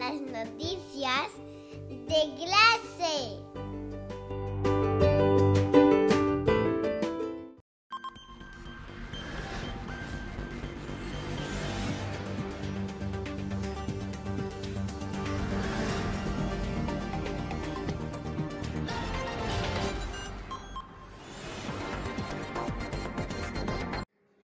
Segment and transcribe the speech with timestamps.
[0.00, 1.28] las noticias
[2.08, 3.38] de clase.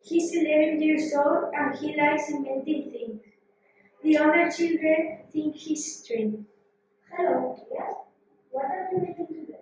[0.02, 3.25] He's 11 years old and he likes inventing things.
[4.06, 6.46] The other children think he's strange.
[7.10, 7.96] Hello, Matthias.
[8.52, 9.58] What are you making today?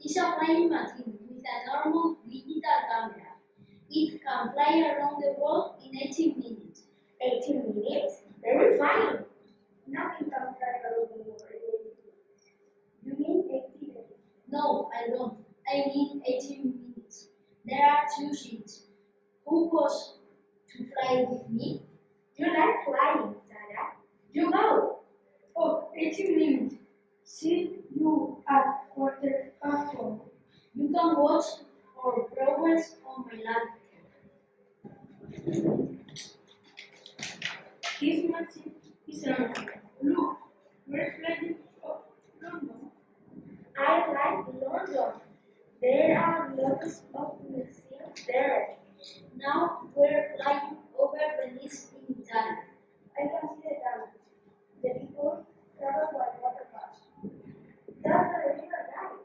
[0.00, 3.36] It's a flying machine with an enormous digital camera.
[3.90, 6.84] It can fly around the world in 18 minutes.
[7.20, 8.22] 18 minutes?
[8.40, 9.18] Very funny.
[9.86, 12.48] Nothing can fly around the world in 18 minutes.
[13.04, 13.44] You mean
[13.76, 14.14] 80 minutes?
[14.50, 15.36] No, I don't.
[15.68, 17.28] I mean 18 minutes.
[17.66, 18.86] There are two seats.
[19.44, 20.14] Who goes
[20.70, 21.82] to fly with me?
[22.36, 23.92] You like flying, Sarah.
[24.32, 25.00] You go.
[25.54, 26.74] Oh, 18 minutes.
[27.24, 30.22] See you at quarter past four.
[30.74, 31.44] You can watch
[32.04, 33.78] our progress on my laptop.
[38.00, 38.74] This machine
[39.06, 39.68] is amazing.
[40.02, 40.36] Look,
[40.88, 41.56] we're flying
[42.42, 42.90] London.
[43.78, 45.12] I like London.
[45.80, 48.76] There are lots of museums there.
[49.36, 52.56] Now we're flying over Venice in Italy.
[53.16, 54.18] I can see the gardens.
[54.82, 55.46] The people
[55.78, 56.98] travel by watercraft.
[58.02, 59.18] That's the river Nile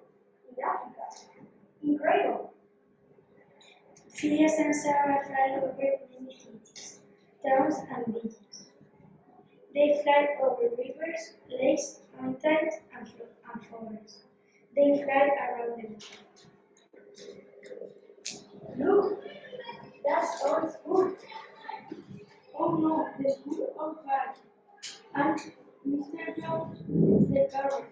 [0.49, 1.05] in Africa.
[1.97, 2.53] Incredible.
[4.09, 6.99] Phileas and Sarah fly over many cities,
[7.43, 8.67] towns, and beaches.
[9.73, 13.07] They fly over rivers, lakes, mountains, and,
[13.51, 14.19] and forests.
[14.75, 15.87] They fly around the
[18.77, 19.07] world.
[19.07, 19.23] Look,
[20.05, 21.15] that's our school.
[22.59, 24.35] Oh no, the school on fire.
[25.15, 25.39] And
[25.87, 26.39] Mr.
[26.39, 27.85] Jones, the parrot,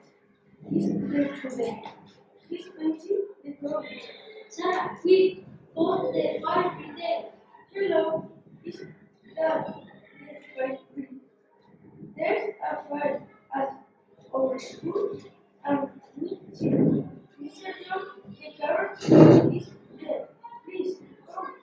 [0.70, 1.84] he's there today.
[2.50, 3.84] The door.
[4.50, 5.44] Sarah, quick!
[5.76, 7.26] Go to the fire brigade.
[7.74, 8.30] Hello,
[9.36, 9.66] fire
[10.56, 11.10] brigade?
[12.16, 13.22] There's a fire
[13.56, 13.70] at
[14.34, 15.20] our school
[15.66, 15.90] and
[16.22, 17.10] Mr.
[17.42, 17.70] Mr.
[17.84, 19.04] Jones, the parrot,
[19.56, 19.68] is
[20.00, 20.28] there.
[20.66, 20.98] Please
[21.34, 21.54] come.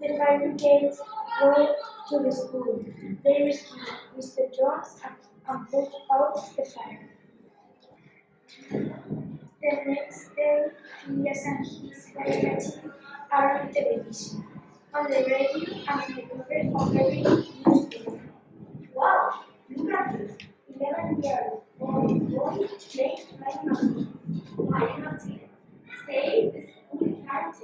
[0.00, 0.92] The fire brigade
[1.40, 1.74] go
[2.08, 2.84] to the school.
[3.22, 3.82] They rescue
[4.18, 4.56] Mr.
[4.56, 5.00] Jones
[5.48, 7.10] and put out the fire.
[9.66, 10.66] The next day,
[11.04, 12.92] Phileas and his team
[13.32, 14.44] are on television,
[14.94, 17.22] on the radio, and the cover of every
[17.66, 18.20] newspaper.
[18.94, 19.40] Wow!
[19.74, 20.36] Look at this!
[20.80, 21.38] 11 years
[21.80, 23.18] old boy playing.
[24.72, 25.50] I cannot see it.
[26.06, 27.56] Say, the school can't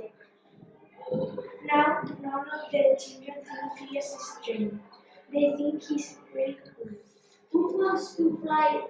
[1.64, 4.74] now, none of the children think Phileas is strange.
[5.32, 6.90] They think he's pretty cool.
[7.52, 8.88] Who wants to fly